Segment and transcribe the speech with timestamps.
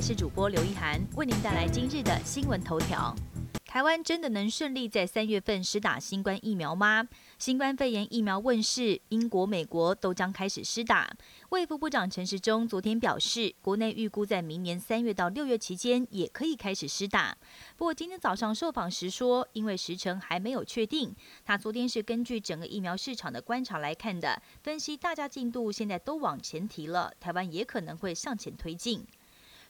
[0.00, 3.14] 是主播刘一涵，为您带来今日的新闻头条。
[3.64, 7.06] 台湾真的能顺利在三月份施打新冠疫苗吗？
[7.38, 11.14] 新冠肺炎疫苗问世，英国、美国都将开始施打。
[11.50, 17.36] 卫副部长陈时中昨天表示，国内预估在明年三月到六月期间也可以开始施打。
[17.76, 21.14] 不过今天早上受访时说，因为时程还没有确定，
[21.44, 29.04] 他昨天是根据整个疫苗市场的观察来看的，分析大家进度现在都往前提了，台湾也可能会向前推进。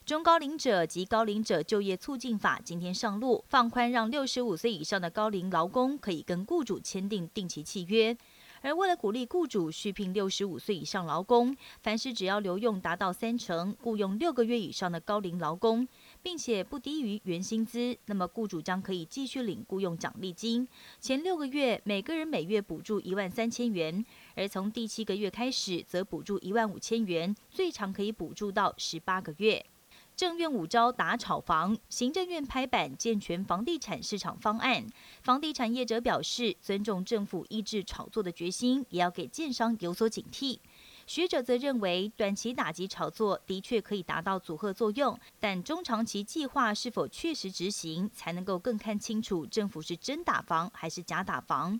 [0.09, 8.17] 中高龄者及高龄者就业促进法今天上路，放宽让六十五岁以上的高龄劳工可以跟雇主签订定期契约。
[8.61, 15.87] 而为了鼓励雇主续聘六十五岁以上劳工，凡是只要留用达到三成、雇佣六个月以上的高龄劳工，
[16.23, 20.67] 并且不低于原薪资，那么雇主将可以继续领雇佣奖励金。
[20.99, 29.63] 前六个月每个人每月补助一万三千元，而从第七个月开始则补助一万五千元，最长可以补助到十八个月。
[30.19, 34.85] 政院五招打炒房，行政院拍板健全房地产市场方案。
[35.21, 40.59] 房地产业者表示，尊重政府抑制炒作的决心，也要给建商有所警惕。
[41.07, 51.79] 学者则认为，短期打击炒作的确可以达到阻吓作用，但中长期计划是否确实执行，才能够更看清楚政府是真打房还是假打房。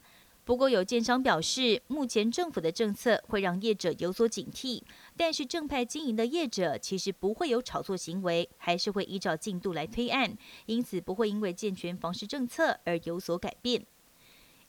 [0.50, 4.82] 不过，有建商表示，目前政府的政策会让业者有所警惕，
[5.16, 13.86] 但是正派经营的业者其实不会有炒作行为，还是会依照进度来推案，因此不会因为健全房市政策而有所改变。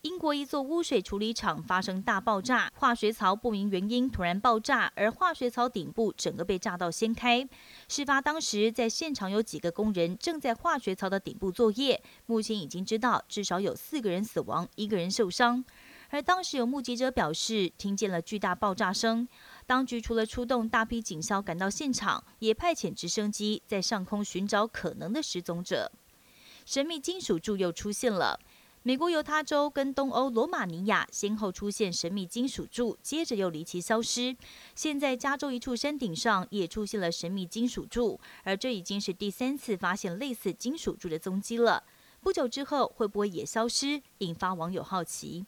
[0.03, 7.47] 英国一座污水处理厂发生大爆炸，化学槽不明原因突然爆炸，而化学槽顶部整个被炸到掀开。
[7.87, 12.03] 事发当时，在现场有几个工人正在化学槽的顶部作业。
[12.25, 15.63] 目前已经知道至少有四个人死亡，一个人受伤。
[16.09, 19.29] 而当时有目击者表示，听见了巨大爆炸声。
[19.67, 25.93] 当局除了出动大批警消赶到现场，也派遣直升机在上空寻找可能的失踪者。
[26.65, 28.39] 神秘金属柱又出现了。
[28.83, 34.35] 美国犹他州跟东欧罗马尼亚先后出现神秘金属柱，接着又离奇消失。
[34.75, 41.85] 现在加州一处山顶上也出现了神秘金属柱，而这已经是第三次发现类似金属柱的踪迹了。
[42.23, 45.45] 不久之后会不会也消失，引发网友好奇。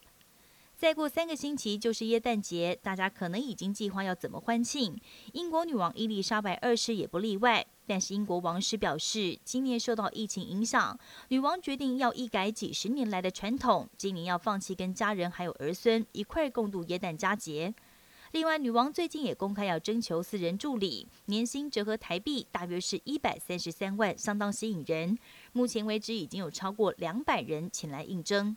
[0.83, 5.01] 再过三个星期就是耶诞节，大家可能已经计划要怎么欢庆。
[5.33, 7.65] 英国女王伊丽莎白二世也不例外。
[7.87, 10.99] 但是英国王室表示，今年受到疫情影响，
[11.29, 17.73] 女王决定要一改几十年来的传统，今年要放弃跟家人还有儿孙一块共度耶诞佳节。
[18.33, 25.17] 另外，女王最近也公开要征求私人助理，年薪折合台币大约是一百三十三万，相当吸引人。
[25.53, 28.57] 目前为止已经有超过两百人前来应征。